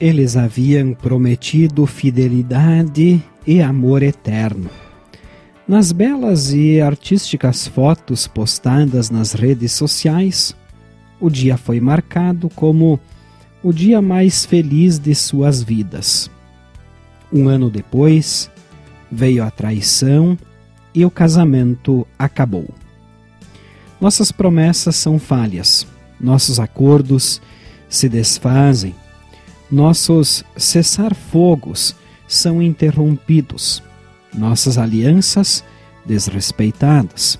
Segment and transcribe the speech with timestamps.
[0.00, 4.70] eles haviam prometido fidelidade e amor eterno.
[5.68, 10.56] Nas belas e artísticas fotos postadas nas redes sociais,
[11.20, 12.98] o dia foi marcado como
[13.62, 16.30] o dia mais feliz de suas vidas.
[17.30, 18.50] Um ano depois,
[19.12, 20.36] veio a traição
[20.94, 22.68] e o casamento acabou.
[24.00, 25.86] Nossas promessas são falhas,
[26.18, 27.40] nossos acordos
[27.86, 28.94] se desfazem,
[29.70, 31.94] nossos cessar-fogos
[32.26, 33.82] são interrompidos,
[34.34, 35.64] nossas alianças
[36.04, 37.38] desrespeitadas.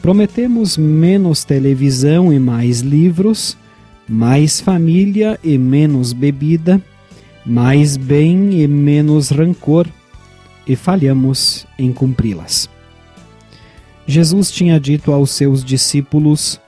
[0.00, 3.56] Prometemos menos televisão e mais livros,
[4.08, 6.80] mais família e menos bebida,
[7.44, 9.86] mais bem e menos rancor,
[10.66, 12.68] e falhamos em cumpri-las.
[14.06, 16.60] Jesus tinha dito aos seus discípulos: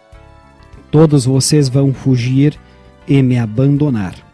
[0.91, 2.59] Todos vocês vão fugir
[3.07, 4.30] e me abandonar.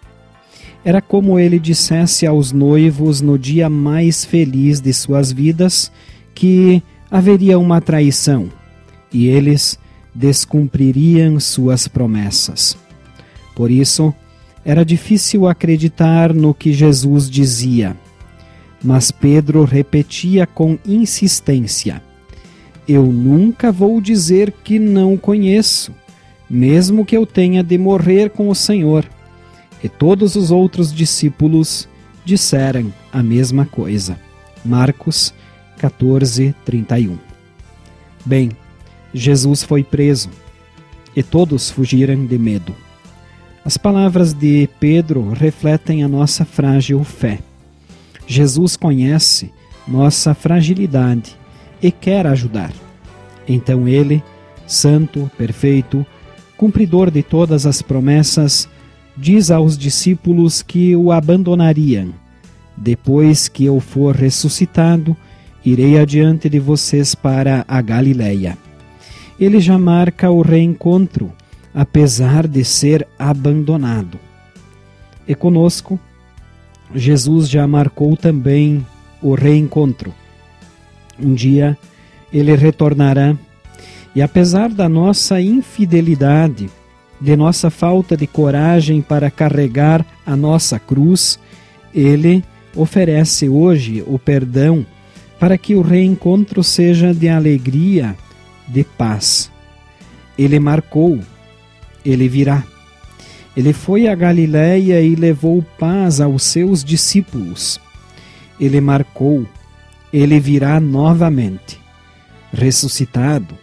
[0.86, 5.90] Era como ele dissesse aos noivos no dia mais feliz de suas vidas
[6.32, 8.48] que haveria uma traição
[9.12, 9.80] e eles
[10.14, 12.78] descumpririam suas promessas.
[13.56, 14.14] Por isso,
[14.64, 17.96] era difícil acreditar no que Jesus dizia.
[18.80, 22.00] Mas Pedro repetia com insistência:
[22.86, 25.92] Eu nunca vou dizer que não conheço,
[26.48, 29.04] mesmo que eu tenha de morrer com o Senhor.
[29.82, 31.88] E todos os outros discípulos
[32.24, 34.18] disseram a mesma coisa.
[34.64, 35.32] Marcos
[35.78, 37.18] 14, 31.
[38.24, 38.50] Bem,
[39.14, 40.28] Jesus foi preso
[41.14, 42.74] e todos fugiram de medo.
[43.64, 47.38] As palavras de Pedro refletem a nossa frágil fé.
[48.26, 49.52] Jesus conhece
[49.86, 51.36] nossa fragilidade
[51.82, 52.72] e quer ajudar.
[53.46, 54.22] Então ele,
[54.66, 56.04] santo, perfeito,
[56.56, 58.68] cumpridor de todas as promessas,
[59.16, 62.12] diz aos discípulos que o abandonariam.
[62.76, 65.16] Depois que eu for ressuscitado,
[65.64, 68.58] irei adiante de vocês para a Galileia.
[69.40, 71.32] Ele já marca o reencontro,
[71.74, 74.18] apesar de ser abandonado.
[75.26, 75.98] E conosco,
[76.94, 78.86] Jesus já marcou também
[79.22, 80.14] o reencontro.
[81.18, 81.76] Um dia
[82.32, 83.36] ele retornará
[84.14, 86.70] e, apesar da nossa infidelidade,
[87.20, 91.38] de nossa falta de coragem para carregar a nossa cruz,
[91.94, 92.44] ele
[92.74, 94.84] oferece hoje o perdão
[95.38, 98.16] para que o reencontro seja de alegria,
[98.68, 99.50] de paz.
[100.38, 101.20] Ele marcou,
[102.04, 102.62] ele virá.
[103.56, 107.80] Ele foi a Galiléia e levou paz aos seus discípulos.
[108.60, 109.46] Ele marcou,
[110.12, 111.80] ele virá novamente.
[112.52, 113.56] Ressuscitado,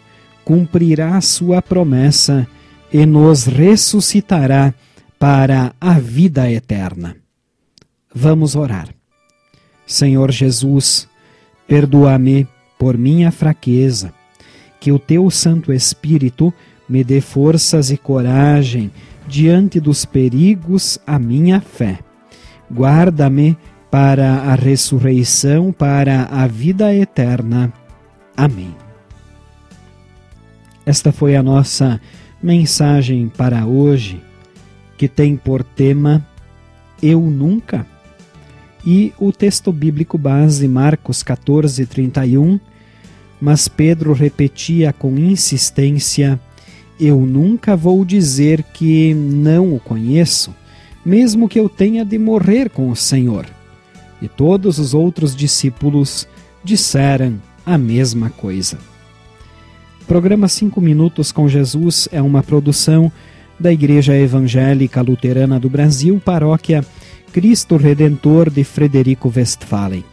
[0.44, 2.48] cumprirá sua promessa
[2.94, 4.74] e nos ressuscitará
[5.18, 7.16] para a vida eterna.
[8.14, 8.88] Vamos orar.
[9.86, 11.08] Senhor Jesus,
[11.68, 14.14] perdoa-me por minha fraqueza,
[14.80, 16.54] que o teu Santo Espírito
[16.88, 18.92] me dê forças e coragem
[19.28, 22.00] diante dos perigos a minha fé.
[22.72, 23.58] Guarda-me
[23.90, 27.72] para a ressurreição, para a vida eterna.
[28.36, 28.76] Amém.
[30.86, 32.02] Esta foi a nossa
[32.44, 34.22] mensagem para hoje,
[34.98, 36.26] que tem por tema
[37.02, 37.88] Eu Nunca.
[38.86, 42.60] E o texto bíblico base, Marcos 14, 31.
[43.40, 46.38] Mas Pedro repetia com insistência:
[47.00, 50.54] eu nunca vou dizer que não o conheço,
[51.06, 53.46] mesmo que eu tenha de morrer com o Senhor.
[54.22, 56.28] E todos os outros discípulos
[56.64, 58.78] disseram a mesma coisa.
[60.08, 63.12] Programa Cinco Minutos com Jesus é uma produção
[63.60, 66.86] da Igreja Evangélica Luterana do Brasil, paróquia
[67.32, 70.04] Cristo Redentor de Frederico Westphalen.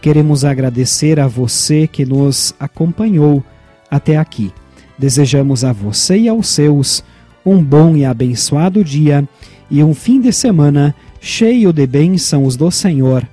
[0.00, 3.44] Queremos agradecer a você que nos acompanhou
[3.90, 4.52] até aqui.
[4.98, 7.04] Desejamos a você e aos seus
[7.44, 9.28] um bom e abençoado dia
[9.70, 13.26] e um fim de semana cheio de bênçãos do Senhor.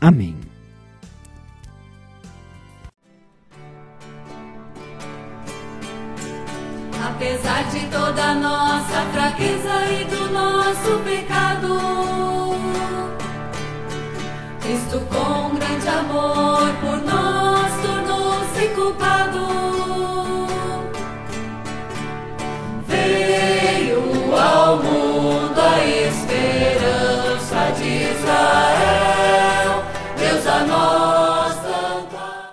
[0.00, 0.49] Amém.
[7.10, 11.78] Apesar de toda nossa fraqueza e do nosso pecado,
[14.60, 16.39] Cristo com grande amor